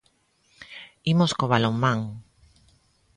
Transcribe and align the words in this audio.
Imos 1.13 1.31
co 1.37 1.45
balonmán. 1.51 1.99